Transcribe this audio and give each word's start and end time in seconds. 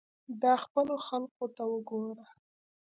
دا 0.41 0.53
خپلو 0.63 0.95
خلقو 1.07 1.45
ته 1.55 1.63
وګوره. 1.71 2.25